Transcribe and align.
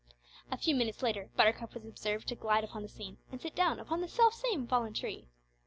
A 0.49 0.57
few 0.57 0.73
minutes 0.73 1.03
later 1.03 1.29
Buttercup 1.35 1.75
was 1.75 1.85
observed 1.85 2.27
to 2.29 2.35
glide 2.35 2.63
upon 2.63 2.81
the 2.81 2.87
scene 2.87 3.19
and 3.31 3.39
sit 3.39 3.53
down 3.53 3.79
upon 3.79 4.01
the 4.01 4.07
self 4.07 4.33
same 4.33 4.65
fallen 4.65 4.93
tree. 4.95 5.27